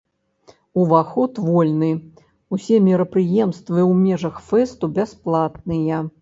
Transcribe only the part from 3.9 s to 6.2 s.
ў межах фэсту бясплатныя.